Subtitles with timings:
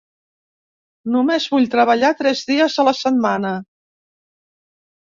[1.17, 3.57] Només vull treballar tres dies a la setmana.